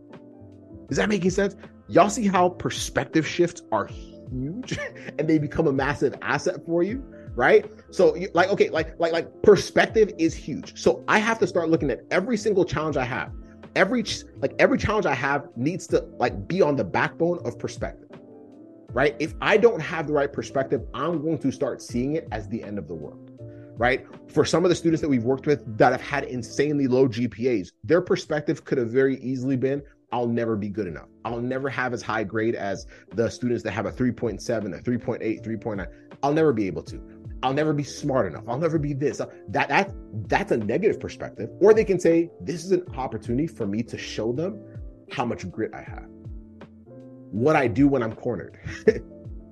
Is 0.89 0.99
that 0.99 1.09
making 1.09 1.31
sense? 1.31 1.57
Y'all 1.89 2.11
see 2.11 2.29
how 2.29 2.51
perspective 2.51 3.27
shifts 3.27 3.63
are 3.73 3.87
huge 3.87 4.79
and 5.19 5.29
they 5.29 5.39
become 5.39 5.67
a 5.67 5.73
massive 5.73 6.15
asset 6.23 6.65
for 6.65 6.85
you? 6.85 7.05
right 7.37 7.71
so 7.91 8.17
like 8.35 8.49
okay 8.49 8.71
like 8.71 8.99
like 8.99 9.13
like 9.13 9.41
perspective 9.43 10.13
is 10.19 10.35
huge 10.35 10.77
so 10.77 11.05
i 11.07 11.17
have 11.17 11.39
to 11.39 11.47
start 11.47 11.71
looking 11.71 11.89
at 11.89 12.01
every 12.11 12.37
single 12.37 12.65
challenge 12.65 12.97
i 12.97 13.05
have 13.05 13.31
every 13.77 14.05
like 14.37 14.55
every 14.59 14.79
challenge 14.79 15.07
I 15.07 15.15
have 15.15 15.49
needs 15.57 15.87
to 15.89 16.01
like 16.19 16.49
be 16.49 16.63
on 16.63 16.77
the 16.77 16.85
backbone 16.85 17.41
of 17.45 17.59
perspective. 17.59 18.09
Right? 18.93 19.15
If 19.21 19.35
I 19.41 19.57
don't 19.57 19.81
have 19.81 20.09
the 20.09 20.13
right 20.13 20.33
perspective, 20.33 20.83
I'm 20.95 21.23
going 21.23 21.39
to 21.39 21.53
start 21.53 21.81
seeing 21.81 22.17
it 22.17 22.27
as 22.33 22.49
the 22.49 22.63
end 22.63 22.79
of 22.79 22.89
the 22.89 22.95
world. 22.95 23.31
Right? 23.77 24.05
For 24.29 24.45
some 24.45 24.65
of 24.65 24.69
the 24.69 24.75
students 24.75 25.01
that 25.01 25.09
we've 25.09 25.25
worked 25.25 25.47
with 25.47 25.79
that 25.79 25.93
have 25.93 26.01
had 26.01 26.25
insanely 26.25 26.87
low 26.87 27.09
GPAs, 27.09 27.71
their 27.85 28.03
perspective 28.03 28.65
could 28.65 28.79
have 28.79 28.91
very 28.91 29.19
easily 29.21 29.57
been 29.57 29.83
I'll 30.13 30.27
never 30.27 30.57
be 30.57 30.69
good 30.69 30.87
enough. 30.87 31.09
I'll 31.25 31.41
never 31.41 31.69
have 31.69 31.93
as 31.93 32.03
high 32.03 32.25
grade 32.25 32.55
as 32.55 32.87
the 33.15 33.29
students 33.29 33.63
that 33.63 33.73
have 33.73 33.87
a 33.87 33.93
3.7, 33.93 34.41
a 34.77 34.83
3.8, 34.83 35.45
3.9. 35.45 35.87
I'll 36.23 36.33
never 36.33 36.53
be 36.53 36.67
able 36.67 36.83
to. 36.85 37.20
I'll 37.43 37.55
never 37.55 37.73
be 37.73 37.85
smart 37.85 38.27
enough. 38.27 38.45
I'll 38.47 38.59
never 38.59 38.79
be 38.79 38.93
this. 38.93 39.19
That 39.49 39.69
that 39.69 39.93
that's 40.29 40.53
a 40.53 40.57
negative 40.57 41.01
perspective. 41.01 41.51
Or 41.61 41.73
they 41.73 41.85
can 41.85 41.99
say, 41.99 42.31
this 42.41 42.65
is 42.65 42.73
an 42.73 42.85
opportunity 42.97 43.47
for 43.47 43.67
me 43.67 43.83
to 43.85 43.97
show 43.97 44.33
them 44.33 44.63
how 45.11 45.25
much 45.25 45.51
grit 45.51 45.73
I 45.75 45.83
have. 45.83 46.07
What 47.31 47.57
I 47.57 47.67
do 47.67 47.89
when 47.89 48.03
I'm 48.03 48.15
cornered. 48.15 48.59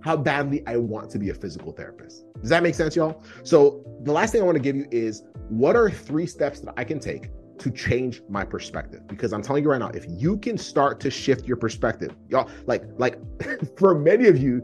how 0.00 0.16
badly 0.16 0.62
I 0.66 0.76
want 0.76 1.10
to 1.10 1.18
be 1.18 1.30
a 1.30 1.34
physical 1.34 1.72
therapist. 1.72 2.24
Does 2.40 2.50
that 2.50 2.62
make 2.62 2.74
sense, 2.74 2.94
y'all? 2.94 3.22
So 3.42 3.84
the 4.02 4.12
last 4.12 4.32
thing 4.32 4.42
I 4.42 4.44
want 4.44 4.56
to 4.56 4.62
give 4.62 4.76
you 4.76 4.86
is 4.90 5.24
what 5.48 5.74
are 5.74 5.90
three 5.90 6.26
steps 6.26 6.60
that 6.60 6.74
I 6.76 6.84
can 6.84 7.00
take 7.00 7.30
to 7.58 7.70
change 7.70 8.22
my 8.28 8.44
perspective 8.44 9.04
because 9.08 9.32
i'm 9.32 9.42
telling 9.42 9.64
you 9.64 9.70
right 9.70 9.80
now 9.80 9.88
if 9.88 10.04
you 10.08 10.36
can 10.36 10.56
start 10.56 11.00
to 11.00 11.10
shift 11.10 11.44
your 11.44 11.56
perspective 11.56 12.14
y'all 12.28 12.48
like 12.66 12.84
like 12.98 13.18
for 13.76 13.98
many 13.98 14.28
of 14.28 14.38
you 14.38 14.62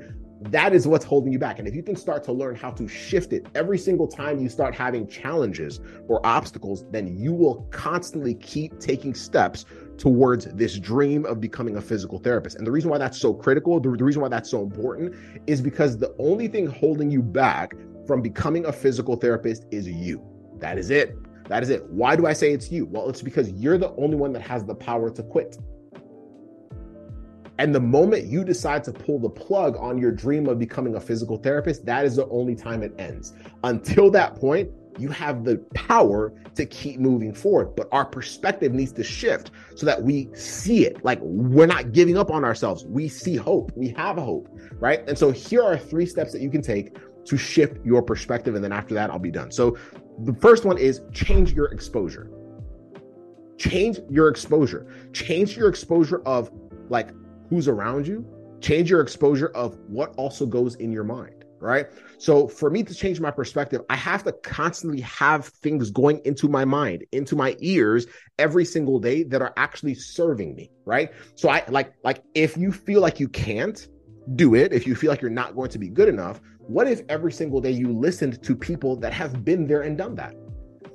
that 0.50 0.74
is 0.74 0.86
what's 0.86 1.04
holding 1.04 1.32
you 1.32 1.38
back. 1.38 1.58
And 1.58 1.66
if 1.66 1.74
you 1.74 1.82
can 1.82 1.96
start 1.96 2.22
to 2.24 2.32
learn 2.32 2.54
how 2.54 2.70
to 2.72 2.86
shift 2.86 3.32
it 3.32 3.46
every 3.54 3.78
single 3.78 4.06
time 4.06 4.40
you 4.40 4.48
start 4.48 4.74
having 4.74 5.06
challenges 5.06 5.80
or 6.06 6.24
obstacles, 6.26 6.84
then 6.90 7.18
you 7.18 7.32
will 7.32 7.62
constantly 7.70 8.34
keep 8.34 8.78
taking 8.78 9.14
steps 9.14 9.64
towards 9.96 10.46
this 10.46 10.78
dream 10.78 11.24
of 11.24 11.40
becoming 11.40 11.76
a 11.76 11.80
physical 11.80 12.18
therapist. 12.18 12.56
And 12.56 12.66
the 12.66 12.72
reason 12.72 12.90
why 12.90 12.98
that's 12.98 13.18
so 13.18 13.32
critical, 13.32 13.80
the, 13.80 13.90
the 13.96 14.04
reason 14.04 14.20
why 14.20 14.28
that's 14.28 14.50
so 14.50 14.62
important 14.62 15.14
is 15.46 15.62
because 15.62 15.96
the 15.96 16.14
only 16.18 16.48
thing 16.48 16.66
holding 16.66 17.10
you 17.10 17.22
back 17.22 17.74
from 18.06 18.20
becoming 18.20 18.66
a 18.66 18.72
physical 18.72 19.16
therapist 19.16 19.64
is 19.70 19.88
you. 19.88 20.22
That 20.58 20.78
is 20.78 20.90
it. 20.90 21.16
That 21.48 21.62
is 21.62 21.70
it. 21.70 21.84
Why 21.90 22.16
do 22.16 22.26
I 22.26 22.32
say 22.32 22.52
it's 22.52 22.70
you? 22.70 22.86
Well, 22.86 23.08
it's 23.08 23.22
because 23.22 23.50
you're 23.52 23.78
the 23.78 23.94
only 23.96 24.16
one 24.16 24.32
that 24.32 24.42
has 24.42 24.64
the 24.64 24.74
power 24.74 25.10
to 25.10 25.22
quit. 25.22 25.58
And 27.58 27.74
the 27.74 27.80
moment 27.80 28.24
you 28.24 28.44
decide 28.44 28.82
to 28.84 28.92
pull 28.92 29.18
the 29.18 29.30
plug 29.30 29.76
on 29.76 29.98
your 29.98 30.10
dream 30.10 30.48
of 30.48 30.58
becoming 30.58 30.96
a 30.96 31.00
physical 31.00 31.36
therapist, 31.36 31.86
that 31.86 32.04
is 32.04 32.16
the 32.16 32.26
only 32.28 32.56
time 32.56 32.82
it 32.82 32.92
ends. 32.98 33.32
Until 33.62 34.10
that 34.10 34.34
point, 34.34 34.70
you 34.98 35.08
have 35.08 35.44
the 35.44 35.58
power 35.74 36.32
to 36.54 36.66
keep 36.66 36.98
moving 37.00 37.32
forward. 37.32 37.74
But 37.76 37.88
our 37.92 38.04
perspective 38.04 38.72
needs 38.72 38.92
to 38.92 39.04
shift 39.04 39.50
so 39.76 39.86
that 39.86 40.02
we 40.02 40.28
see 40.34 40.86
it. 40.86 41.04
Like 41.04 41.18
we're 41.20 41.66
not 41.66 41.92
giving 41.92 42.16
up 42.16 42.30
on 42.30 42.44
ourselves. 42.44 42.84
We 42.84 43.08
see 43.08 43.36
hope. 43.36 43.72
We 43.76 43.88
have 43.90 44.16
hope, 44.16 44.48
right? 44.78 45.06
And 45.08 45.16
so 45.18 45.30
here 45.30 45.62
are 45.62 45.76
three 45.76 46.06
steps 46.06 46.32
that 46.32 46.40
you 46.40 46.50
can 46.50 46.62
take 46.62 46.96
to 47.24 47.36
shift 47.36 47.84
your 47.84 48.02
perspective. 48.02 48.54
And 48.54 48.62
then 48.62 48.72
after 48.72 48.94
that, 48.94 49.10
I'll 49.10 49.18
be 49.18 49.30
done. 49.30 49.50
So 49.50 49.76
the 50.20 50.34
first 50.34 50.64
one 50.64 50.78
is 50.78 51.02
change 51.12 51.52
your 51.52 51.66
exposure. 51.66 52.30
Change 53.58 54.00
your 54.10 54.28
exposure. 54.28 54.86
Change 55.12 55.56
your 55.56 55.68
exposure 55.68 56.22
of 56.26 56.50
like 56.88 57.10
who's 57.54 57.68
around 57.68 58.04
you, 58.04 58.26
change 58.60 58.90
your 58.90 59.00
exposure 59.00 59.48
of 59.54 59.78
what 59.86 60.12
also 60.16 60.44
goes 60.44 60.74
in 60.76 60.90
your 60.90 61.04
mind, 61.04 61.44
right? 61.60 61.86
So 62.18 62.48
for 62.48 62.68
me 62.68 62.82
to 62.82 62.92
change 62.92 63.20
my 63.20 63.30
perspective, 63.30 63.82
I 63.88 63.94
have 63.94 64.24
to 64.24 64.32
constantly 64.32 65.00
have 65.02 65.46
things 65.46 65.90
going 65.92 66.20
into 66.24 66.48
my 66.48 66.64
mind, 66.64 67.04
into 67.12 67.36
my 67.36 67.56
ears 67.60 68.06
every 68.40 68.64
single 68.64 68.98
day 68.98 69.22
that 69.24 69.40
are 69.40 69.52
actually 69.56 69.94
serving 69.94 70.56
me, 70.56 70.72
right? 70.84 71.12
So 71.36 71.48
I 71.48 71.62
like 71.68 71.94
like 72.02 72.24
if 72.34 72.56
you 72.56 72.72
feel 72.72 73.00
like 73.00 73.20
you 73.20 73.28
can't 73.28 73.86
do 74.34 74.56
it, 74.56 74.72
if 74.72 74.84
you 74.84 74.96
feel 74.96 75.10
like 75.10 75.20
you're 75.20 75.30
not 75.30 75.54
going 75.54 75.70
to 75.70 75.78
be 75.78 75.88
good 75.88 76.08
enough, 76.08 76.40
what 76.58 76.88
if 76.88 77.02
every 77.08 77.30
single 77.30 77.60
day 77.60 77.70
you 77.70 77.92
listened 77.92 78.42
to 78.42 78.56
people 78.56 78.96
that 78.96 79.12
have 79.12 79.44
been 79.44 79.68
there 79.68 79.82
and 79.82 79.96
done 79.96 80.16
that? 80.16 80.34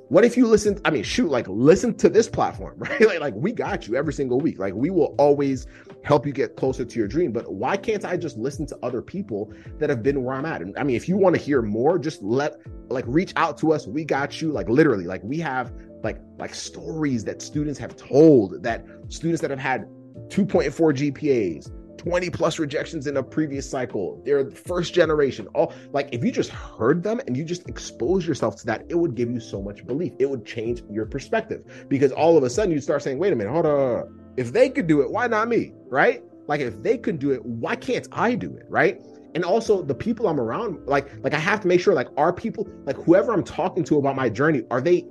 What 0.10 0.25
if 0.25 0.36
you 0.36 0.48
listen? 0.48 0.80
I 0.86 0.89
mean, 0.89 1.04
shoot, 1.04 1.30
like 1.30 1.48
listen 1.48 1.94
to 1.98 2.10
this 2.10 2.28
platform, 2.28 2.74
right? 2.78 3.00
Like, 3.00 3.20
like 3.20 3.36
we 3.36 3.51
got 3.51 3.88
you 3.88 3.96
every 3.96 4.12
single 4.12 4.39
week. 4.39 4.58
Like 4.58 4.74
we 4.74 4.89
will 4.89 5.16
always 5.20 5.68
help 6.04 6.25
you 6.25 6.34
get 6.34 6.56
closer 6.56 6.84
to 6.84 7.00
your 7.00 7.08
dream. 7.08 7.32
But 7.32 7.54
why 7.54 7.78
can't 7.78 8.04
I 8.04 8.18
just 8.18 8.36
listen 8.36 8.66
to 8.68 8.80
other 8.82 9.04
people 9.04 9.54
that 9.78 9.89
have 9.89 10.01
been 10.01 10.24
where 10.24 10.36
I'm 10.36 10.46
at? 10.46 10.62
And 10.62 10.78
I 10.80 10.84
mean, 10.84 10.96
if 10.96 11.08
you 11.08 11.16
want 11.16 11.36
to 11.36 11.42
hear 11.42 11.62
more, 11.62 12.00
just 12.00 12.24
let 12.24 12.56
like 12.89 13.06
reach 13.08 13.34
out 13.36 13.58
to 13.60 13.72
us. 13.72 13.86
We 13.86 14.04
got 14.04 14.42
you. 14.42 14.51
Like 14.51 14.68
literally, 14.68 15.06
like 15.06 15.22
we 15.24 15.38
have 15.39 15.72
like 16.04 16.20
like 16.39 16.56
stories 16.56 17.24
that 17.25 17.39
students 17.39 17.78
have 17.78 17.96
told 17.96 18.63
that 18.63 18.84
students 19.10 19.42
that 19.42 19.51
have 19.51 19.60
had 19.60 19.86
2.4 20.30 21.13
GPAs, 21.13 21.72
20 22.00 22.29
plus 22.29 22.60
rejections 22.60 23.08
in 23.08 23.18
a 23.18 23.24
previous 23.24 23.70
cycle. 23.70 24.22
They're 24.25 24.50
first 24.51 24.94
generation. 24.94 25.48
All 25.53 25.74
like 25.91 26.08
if 26.13 26.24
you 26.24 26.32
just 26.32 26.50
heard 26.50 27.03
them 27.03 27.20
and 27.27 27.36
you 27.36 27.44
just 27.44 27.68
expose 27.68 28.25
yourself 28.25 28.56
to 28.58 28.65
that, 28.68 28.86
it 28.88 28.96
would 28.96 29.15
give 29.15 29.29
you 29.29 29.39
so 29.39 29.62
much 29.62 29.86
belief. 29.86 30.13
It 30.18 30.29
would 30.29 30.46
change 30.46 30.82
your 30.89 31.06
perspective 31.06 31.86
because 31.89 32.13
all 32.13 32.38
of 32.38 32.44
a 32.44 32.50
sudden 32.50 32.72
you 32.72 32.79
start 32.79 33.03
saying, 33.03 33.20
wait 33.20 33.34
a 33.34 33.36
minute, 33.36 33.51
hold 33.51 33.65
on. 33.65 34.34
If 34.38 34.53
they 34.53 34.70
could 34.70 34.88
do 34.88 35.01
it, 35.01 35.12
why 35.12 35.27
not 35.27 35.50
me? 35.50 35.74
Right? 35.89 36.24
Like 36.48 36.62
if 36.62 36.82
they 36.82 36.98
could 36.98 37.20
do 37.20 37.32
it, 37.32 37.46
why 37.46 37.75
can't 37.75 38.08
I 38.13 38.34
do 38.34 38.56
it? 38.56 38.65
Right? 38.70 39.01
And 39.36 39.44
also 39.44 39.84
the 39.84 39.94
people 39.94 40.27
I'm 40.27 40.39
around, 40.39 40.88
like, 40.88 41.12
like 41.24 41.34
I 41.34 41.39
have 41.39 41.60
to 41.62 41.68
make 41.68 41.82
sure, 41.82 41.94
like, 41.94 42.08
are 42.18 42.34
people 42.34 42.68
like 42.86 42.96
whoever 42.96 43.32
I'm 43.32 43.44
talking 43.44 43.84
to 43.84 43.98
about 43.98 44.15
my 44.15 44.27
journey, 44.27 44.63
are 44.72 44.82
they 44.82 45.06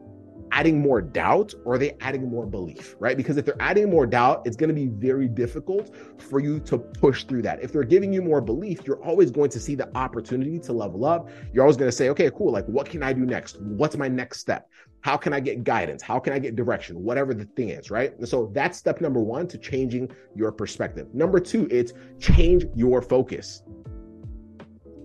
adding 0.53 0.81
more 0.81 1.01
doubt 1.01 1.55
or 1.65 1.75
are 1.75 1.79
they 1.79 1.97
adding 2.01 2.29
more 2.29 2.47
belief, 2.47 2.97
right? 2.99 3.17
Because 3.17 3.37
if 3.37 3.45
they're 3.45 3.61
adding 3.61 3.91
more 3.91 4.07
doubt, 4.07 4.43
it's 4.45 4.57
going 4.57 4.69
to 4.69 4.75
be 4.75 4.87
very 4.87 5.29
difficult 5.29 5.95
for 6.21 6.41
you 6.41 6.61
to 6.61 6.79
push 6.79 7.25
through 7.25 7.43
that. 7.43 7.63
If 7.63 7.73
they're 7.73 7.85
giving 7.85 8.13
you 8.13 8.23
more 8.23 8.41
belief, 8.41 8.87
you're 8.87 9.03
always 9.03 9.31
going 9.31 9.51
to 9.51 9.61
see 9.61 9.75
the 9.75 9.95
opportunity 9.97 10.59
to 10.61 10.73
level 10.73 11.05
up. 11.05 11.29
You're 11.53 11.65
always 11.65 11.77
going 11.77 11.91
to 11.91 11.97
say, 11.97 12.09
okay, 12.11 12.31
cool. 12.31 12.53
Like, 12.53 12.67
what 12.67 12.89
can 12.89 13.03
I 13.03 13.13
do 13.13 13.25
next? 13.25 13.61
What's 13.61 13.97
my 13.97 14.09
next 14.09 14.41
step? 14.41 14.69
How 15.01 15.17
can 15.17 15.33
I 15.33 15.41
get 15.41 15.65
guidance? 15.65 16.03
How 16.03 16.19
can 16.19 16.33
I 16.33 16.39
get 16.39 16.57
direction? 16.57 17.03
Whatever 17.03 17.35
the 17.35 17.45
thing 17.45 17.69
is, 17.71 17.91
right? 17.91 18.17
And 18.19 18.29
so 18.29 18.51
that's 18.53 18.77
step 18.79 19.01
number 19.01 19.21
one 19.21 19.47
to 19.49 19.59
changing 19.59 20.11
your 20.35 20.51
perspective. 20.51 21.15
Number 21.15 21.39
two, 21.39 21.69
it's 21.71 21.93
change 22.19 22.67
your 22.75 23.01
focus. 23.01 23.63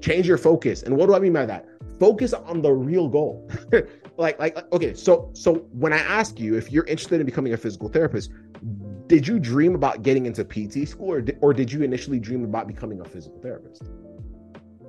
Change 0.01 0.27
your 0.27 0.37
focus. 0.37 0.83
And 0.83 0.97
what 0.97 1.07
do 1.07 1.15
I 1.15 1.19
mean 1.19 1.33
by 1.33 1.45
that? 1.45 1.65
Focus 1.99 2.33
on 2.33 2.61
the 2.61 2.71
real 2.71 3.07
goal. 3.07 3.49
like 4.17 4.39
like 4.39 4.71
okay 4.71 4.93
so 4.93 5.29
so 5.33 5.55
when 5.71 5.91
i 5.91 5.97
ask 5.97 6.39
you 6.39 6.55
if 6.55 6.71
you're 6.71 6.85
interested 6.85 7.19
in 7.19 7.25
becoming 7.25 7.53
a 7.53 7.57
physical 7.57 7.89
therapist 7.89 8.29
did 9.07 9.27
you 9.27 9.39
dream 9.39 9.75
about 9.75 10.03
getting 10.03 10.25
into 10.25 10.45
pt 10.45 10.87
school 10.87 11.11
or 11.11 11.21
did, 11.21 11.37
or 11.41 11.53
did 11.53 11.71
you 11.71 11.81
initially 11.81 12.19
dream 12.19 12.43
about 12.43 12.67
becoming 12.67 13.01
a 13.01 13.05
physical 13.05 13.39
therapist 13.39 13.83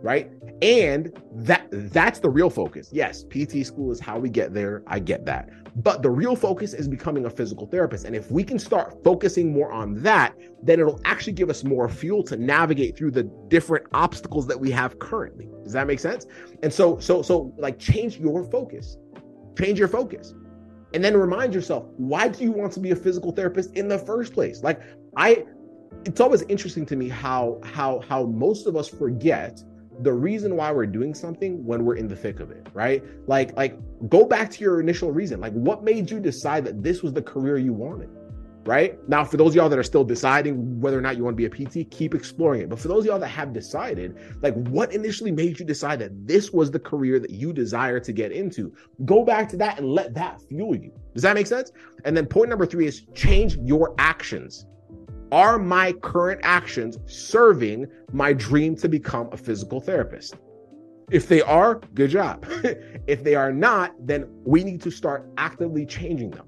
right? 0.04 0.30
And 0.60 1.18
that 1.32 1.66
that's 1.72 2.20
the 2.20 2.28
real 2.28 2.50
focus. 2.50 2.90
Yes 2.92 3.24
pt 3.24 3.64
school 3.66 3.90
is 3.90 3.98
how 3.98 4.18
we 4.18 4.28
get 4.28 4.52
there. 4.52 4.82
I 4.86 4.98
get 4.98 5.24
that. 5.24 5.48
But 5.76 6.02
the 6.02 6.10
real 6.10 6.36
focus 6.36 6.74
is 6.74 6.86
becoming 6.86 7.24
a 7.24 7.30
physical 7.30 7.66
therapist. 7.66 8.04
And 8.04 8.14
if 8.14 8.30
we 8.30 8.44
can 8.44 8.58
start 8.58 9.02
focusing 9.02 9.52
more 9.52 9.72
on 9.72 9.94
that 10.02 10.36
then 10.62 10.78
it'll 10.78 11.00
actually 11.06 11.32
give 11.32 11.48
us 11.48 11.64
more 11.64 11.88
fuel 11.88 12.22
to 12.24 12.36
navigate 12.36 12.96
through 12.98 13.12
the 13.12 13.24
different 13.48 13.86
obstacles 13.92 14.46
that 14.46 14.60
we 14.60 14.70
have 14.70 14.98
currently. 14.98 15.48
Does 15.64 15.72
that 15.72 15.86
make 15.86 16.00
sense? 16.00 16.26
And 16.62 16.70
so 16.70 16.98
so 16.98 17.22
so 17.22 17.54
like 17.56 17.78
change 17.78 18.18
your 18.18 18.44
focus. 18.44 18.98
Change 19.58 19.78
your 19.78 19.88
focus. 19.88 20.34
And 20.92 21.02
then 21.02 21.16
remind 21.16 21.54
yourself 21.54 21.86
why 21.96 22.28
do 22.28 22.44
you 22.44 22.52
want 22.52 22.72
to 22.74 22.80
be 22.80 22.90
a 22.90 22.96
physical 22.96 23.32
therapist 23.32 23.72
in 23.72 23.88
the 23.88 23.98
first 23.98 24.34
place? 24.34 24.62
Like 24.62 24.82
i 25.16 25.44
it's 26.04 26.20
always 26.20 26.42
interesting 26.42 26.84
to 26.84 26.96
me 26.96 27.08
how 27.08 27.58
how 27.64 28.00
how 28.00 28.24
most 28.24 28.66
of 28.66 28.76
us 28.76 28.88
forget 28.88 29.62
the 30.00 30.12
reason 30.12 30.56
why 30.56 30.70
we're 30.72 30.86
doing 30.86 31.14
something 31.14 31.64
when 31.64 31.84
we're 31.84 31.96
in 31.96 32.08
the 32.08 32.16
thick 32.16 32.40
of 32.40 32.50
it 32.50 32.66
right 32.74 33.04
like 33.28 33.56
like 33.56 33.78
go 34.08 34.24
back 34.24 34.50
to 34.50 34.60
your 34.60 34.80
initial 34.80 35.12
reason 35.12 35.40
like 35.40 35.52
what 35.52 35.84
made 35.84 36.10
you 36.10 36.18
decide 36.18 36.64
that 36.64 36.82
this 36.82 37.02
was 37.02 37.12
the 37.12 37.22
career 37.22 37.56
you 37.56 37.72
wanted 37.72 38.10
right? 38.66 38.98
Now, 39.08 39.24
for 39.24 39.36
those 39.36 39.50
of 39.50 39.56
y'all 39.56 39.68
that 39.68 39.78
are 39.78 39.84
still 39.84 40.04
deciding 40.04 40.80
whether 40.80 40.98
or 40.98 41.02
not 41.02 41.16
you 41.16 41.24
want 41.24 41.36
to 41.36 41.48
be 41.48 41.64
a 41.64 41.66
PT, 41.66 41.90
keep 41.90 42.14
exploring 42.14 42.62
it. 42.62 42.68
But 42.68 42.78
for 42.78 42.88
those 42.88 43.00
of 43.00 43.06
y'all 43.06 43.18
that 43.18 43.28
have 43.28 43.52
decided, 43.52 44.16
like 44.42 44.54
what 44.68 44.92
initially 44.92 45.30
made 45.30 45.58
you 45.58 45.66
decide 45.66 45.98
that 46.00 46.26
this 46.26 46.50
was 46.50 46.70
the 46.70 46.78
career 46.78 47.18
that 47.18 47.30
you 47.30 47.52
desire 47.52 48.00
to 48.00 48.12
get 48.12 48.32
into, 48.32 48.74
go 49.04 49.24
back 49.24 49.48
to 49.50 49.56
that 49.58 49.78
and 49.78 49.88
let 49.88 50.14
that 50.14 50.40
fuel 50.48 50.74
you. 50.74 50.92
Does 51.12 51.22
that 51.22 51.34
make 51.34 51.46
sense? 51.46 51.72
And 52.04 52.16
then 52.16 52.26
point 52.26 52.48
number 52.48 52.66
three 52.66 52.86
is 52.86 53.02
change 53.14 53.56
your 53.56 53.94
actions. 53.98 54.66
Are 55.34 55.58
my 55.58 55.92
current 55.94 56.40
actions 56.44 56.96
serving 57.06 57.88
my 58.12 58.32
dream 58.32 58.76
to 58.76 58.88
become 58.88 59.28
a 59.32 59.36
physical 59.36 59.80
therapist? 59.80 60.36
If 61.10 61.26
they 61.26 61.42
are, 61.42 61.80
good 61.94 62.10
job. 62.10 62.46
if 63.08 63.24
they 63.24 63.34
are 63.34 63.52
not, 63.52 63.94
then 63.98 64.28
we 64.44 64.62
need 64.62 64.80
to 64.82 64.92
start 64.92 65.28
actively 65.36 65.86
changing 65.86 66.30
them. 66.30 66.46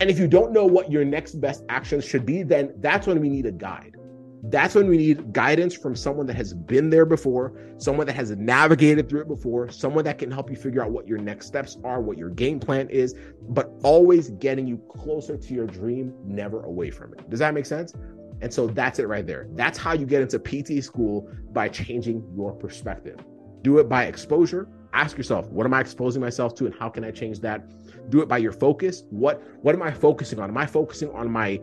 And 0.00 0.10
if 0.10 0.18
you 0.18 0.28
don't 0.28 0.52
know 0.52 0.66
what 0.66 0.92
your 0.92 1.02
next 1.02 1.40
best 1.40 1.64
actions 1.70 2.04
should 2.04 2.26
be, 2.26 2.42
then 2.42 2.74
that's 2.80 3.06
when 3.06 3.20
we 3.20 3.30
need 3.30 3.46
a 3.46 3.52
guide. 3.52 3.96
That's 4.42 4.74
when 4.74 4.88
we 4.88 4.96
need 4.96 5.32
guidance 5.32 5.74
from 5.74 5.94
someone 5.94 6.26
that 6.26 6.36
has 6.36 6.54
been 6.54 6.88
there 6.88 7.04
before, 7.04 7.52
someone 7.76 8.06
that 8.06 8.14
has 8.14 8.30
navigated 8.30 9.08
through 9.08 9.22
it 9.22 9.28
before, 9.28 9.70
someone 9.70 10.04
that 10.04 10.18
can 10.18 10.30
help 10.30 10.50
you 10.50 10.56
figure 10.56 10.82
out 10.82 10.90
what 10.90 11.06
your 11.06 11.18
next 11.18 11.46
steps 11.46 11.76
are, 11.84 12.00
what 12.00 12.16
your 12.16 12.30
game 12.30 12.58
plan 12.58 12.88
is, 12.88 13.14
but 13.50 13.70
always 13.82 14.30
getting 14.30 14.66
you 14.66 14.78
closer 14.88 15.36
to 15.36 15.54
your 15.54 15.66
dream, 15.66 16.14
never 16.24 16.64
away 16.64 16.90
from 16.90 17.12
it. 17.12 17.28
Does 17.28 17.40
that 17.40 17.52
make 17.52 17.66
sense? 17.66 17.92
And 18.40 18.52
so 18.52 18.66
that's 18.66 18.98
it 18.98 19.08
right 19.08 19.26
there. 19.26 19.46
That's 19.52 19.76
how 19.76 19.92
you 19.92 20.06
get 20.06 20.22
into 20.22 20.38
PT 20.38 20.82
school 20.82 21.30
by 21.52 21.68
changing 21.68 22.26
your 22.34 22.52
perspective. 22.52 23.20
Do 23.60 23.78
it 23.78 23.90
by 23.90 24.04
exposure. 24.06 24.68
Ask 24.94 25.18
yourself, 25.18 25.48
what 25.50 25.66
am 25.66 25.74
I 25.74 25.80
exposing 25.80 26.22
myself 26.22 26.54
to 26.56 26.66
and 26.66 26.74
how 26.74 26.88
can 26.88 27.04
I 27.04 27.10
change 27.10 27.40
that? 27.40 27.62
do 28.10 28.20
it 28.20 28.28
by 28.28 28.38
your 28.38 28.52
focus 28.52 29.04
what 29.10 29.42
what 29.62 29.74
am 29.74 29.82
i 29.82 29.90
focusing 29.90 30.38
on 30.40 30.50
am 30.50 30.56
i 30.56 30.66
focusing 30.66 31.10
on 31.12 31.30
my 31.30 31.60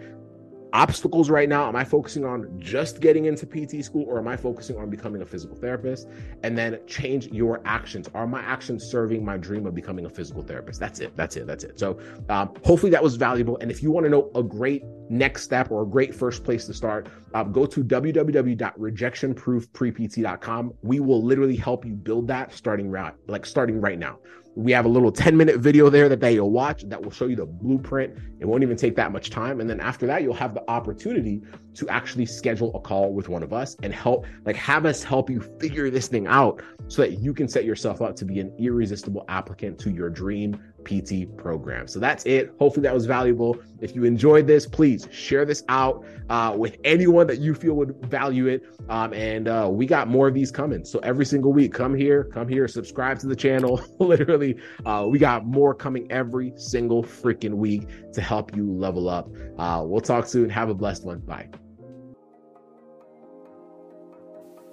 obstacles 0.74 1.30
right 1.30 1.50
now? 1.50 1.68
Am 1.68 1.76
I 1.76 1.84
focusing 1.84 2.26
on 2.26 2.60
just 2.60 3.00
getting 3.00 3.26
into 3.26 3.46
PT 3.46 3.84
school 3.84 4.06
or 4.08 4.20
am 4.20 4.28
I 4.28 4.38
focusing 4.38 4.78
on 4.78 4.90
becoming 4.90 5.22
a 5.22 5.26
physical 5.26 5.56
therapist? 5.56 6.08
And 6.44 6.58
then 6.58 6.80
change 6.88 7.28
your 7.28 7.62
actions. 7.66 8.10
Are 8.14 8.28
my 8.28 8.42
actions 8.42 8.84
serving 8.84 9.24
my 9.24 9.38
dream 9.38 9.66
of 9.66 9.76
becoming 9.76 10.06
a 10.06 10.10
physical 10.10 10.44
therapist? 10.44 10.80
That's 10.80 11.00
it. 11.00 11.16
That's 11.16 11.36
it. 11.36 11.48
That's 11.48 11.64
it. 11.64 11.80
So 11.80 12.00
um, 12.30 12.54
hopefully 12.64 12.92
that 12.92 13.04
was 13.04 13.16
valuable. 13.16 13.58
And 13.60 13.72
if 13.72 13.84
you 13.84 13.92
want 13.92 14.06
to 14.06 14.10
know 14.10 14.32
a 14.36 14.44
great 14.44 14.84
next 15.10 15.44
step 15.44 15.72
or 15.72 15.84
a 15.84 15.88
great 15.88 16.14
first 16.14 16.44
place 16.44 16.66
to 16.66 16.74
start, 16.74 17.08
um, 17.34 17.52
go 17.52 17.66
to 17.66 17.84
www.rejectionproofprept.com. 17.84 20.74
We 20.82 21.00
will 21.00 21.24
literally 21.24 21.56
help 21.56 21.86
you 21.86 21.94
build 21.94 22.28
that 22.28 22.54
starting 22.54 22.90
right, 22.90 23.14
like 23.28 23.46
starting 23.46 23.80
right 23.82 24.00
now. 24.00 24.20
We 24.58 24.72
have 24.72 24.86
a 24.86 24.90
little 24.90 25.12
10 25.12 25.38
minute 25.38 25.60
video 25.60 25.88
there 25.92 26.10
that, 26.10 26.20
that 26.20 26.34
you'll 26.34 26.50
watch 26.50 26.82
that 26.90 27.00
will 27.00 27.12
show 27.12 27.28
you 27.28 27.36
the 27.36 27.46
blueprint. 27.46 28.18
It 28.40 28.46
won't 28.46 28.64
even 28.64 28.76
take 28.76 28.96
that 28.96 29.12
much 29.12 29.30
time. 29.30 29.62
And 29.62 29.70
then 29.70 29.80
after 29.80 30.08
that, 30.08 30.24
you'll 30.24 30.34
have 30.34 30.56
the 30.56 30.68
opportunity 30.68 31.44
to 31.76 31.88
actually 31.90 32.26
schedule 32.26 32.76
a 32.76 32.80
call 32.80 33.14
with 33.14 33.30
one 33.30 33.44
of 33.44 33.54
us 33.54 33.78
and 33.84 33.94
help, 33.94 34.26
like, 34.46 34.56
have 34.56 34.88
us 34.88 35.04
help 35.04 35.30
you 35.30 35.42
figure 35.60 35.92
this 35.92 36.08
thing 36.08 36.26
out 36.26 36.64
so 36.88 37.04
that 37.04 37.20
you 37.20 37.36
can 37.36 37.48
set 37.48 37.66
yourself 37.66 38.02
up 38.02 38.16
to 38.16 38.26
be 38.26 38.40
an 38.40 38.52
irresistible 38.58 39.26
applicant 39.28 39.78
to 39.78 39.92
your 39.92 40.10
dream 40.10 40.60
PT 40.84 41.36
program. 41.38 41.88
So 41.88 42.00
that's 42.00 42.26
it. 42.26 42.54
Hopefully 42.60 42.84
that 42.84 42.94
was 42.94 43.06
valuable. 43.06 43.58
If 43.82 43.96
you 43.96 44.04
enjoyed 44.04 44.48
this, 44.48 44.66
please 44.66 45.08
share 45.12 45.46
this 45.46 45.64
out 45.70 46.06
uh, 46.30 46.56
with 46.58 46.78
anyone 46.84 47.28
that 47.28 47.40
you 47.40 47.54
feel 47.54 47.74
would 47.76 47.96
value 48.06 48.48
it. 48.48 48.64
Um, 48.90 49.14
and 49.14 49.48
uh, 49.48 49.68
we 49.72 49.86
got 49.86 50.08
more 50.08 50.28
of 50.28 50.34
these 50.34 50.52
coming. 50.52 50.86
So 50.86 51.00
every 51.00 51.26
single 51.26 51.54
week, 51.54 51.74
come 51.74 51.94
here, 51.94 52.24
come 52.26 52.48
here, 52.48 52.68
subscribe 52.68 53.20
to 53.20 53.28
the 53.28 53.36
channel. 53.36 53.82
Literally, 54.00 54.58
uh, 54.86 55.06
we 55.10 55.20
got 55.20 55.46
more 55.46 55.74
coming 55.74 56.12
every 56.12 56.54
single 56.56 57.04
freaking 57.04 57.56
week 57.56 58.14
to 58.14 58.22
help 58.22 58.56
you 58.56 58.72
level 58.72 59.10
up. 59.10 59.30
Uh, 59.58 59.84
we'll 59.86 60.02
talk 60.02 60.28
soon. 60.28 60.50
Have 60.50 60.70
a 60.70 60.76
blessed 60.76 61.04
one. 61.04 61.20
Bye. 61.20 61.50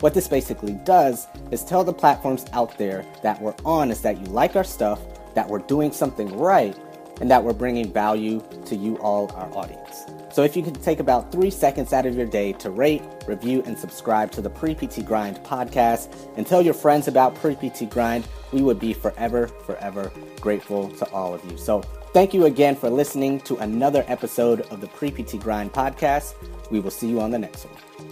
What 0.00 0.14
this 0.14 0.28
basically 0.28 0.72
does 0.84 1.26
is 1.50 1.62
tell 1.62 1.84
the 1.84 1.92
platforms 1.92 2.46
out 2.52 2.76
there 2.78 3.04
that 3.22 3.40
we're 3.40 3.54
on 3.64 3.90
is 3.90 4.00
that 4.00 4.18
you 4.18 4.26
like 4.26 4.56
our 4.56 4.64
stuff, 4.64 4.98
that 5.34 5.48
we're 5.48 5.58
doing 5.58 5.92
something 5.92 6.38
right, 6.38 6.76
and 7.20 7.30
that 7.30 7.44
we're 7.44 7.52
bringing 7.52 7.92
value 7.92 8.42
to 8.64 8.74
you 8.74 8.96
all, 8.96 9.30
our 9.34 9.54
audience. 9.54 10.06
So 10.32 10.42
if 10.42 10.56
you 10.56 10.62
could 10.62 10.82
take 10.82 11.00
about 11.00 11.30
three 11.30 11.50
seconds 11.50 11.92
out 11.92 12.06
of 12.06 12.16
your 12.16 12.26
day 12.26 12.54
to 12.54 12.70
rate, 12.70 13.02
review, 13.26 13.62
and 13.66 13.78
subscribe 13.78 14.30
to 14.32 14.40
the 14.40 14.48
Pre 14.48 14.74
PT 14.74 15.04
Grind 15.04 15.36
podcast 15.38 16.14
and 16.36 16.46
tell 16.46 16.62
your 16.62 16.72
friends 16.72 17.06
about 17.06 17.34
Pre 17.34 17.54
PT 17.54 17.90
Grind, 17.90 18.26
we 18.52 18.62
would 18.62 18.80
be 18.80 18.94
forever, 18.94 19.48
forever 19.48 20.10
grateful 20.40 20.88
to 20.92 21.10
all 21.10 21.34
of 21.34 21.44
you. 21.50 21.58
So 21.58 21.82
thank 22.14 22.32
you 22.32 22.46
again 22.46 22.74
for 22.74 22.88
listening 22.88 23.40
to 23.40 23.56
another 23.56 24.04
episode 24.08 24.62
of 24.72 24.80
the 24.80 24.86
Pre 24.88 25.10
PT 25.10 25.38
Grind 25.38 25.74
podcast. 25.74 26.34
We 26.70 26.80
will 26.80 26.90
see 26.90 27.08
you 27.08 27.20
on 27.20 27.30
the 27.30 27.38
next 27.38 27.66
one. 27.66 28.09